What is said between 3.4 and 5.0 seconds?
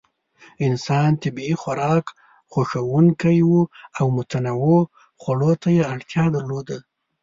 و او متنوع